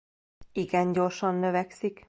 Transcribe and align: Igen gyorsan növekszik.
Igen 0.53 0.91
gyorsan 0.91 1.35
növekszik. 1.35 1.99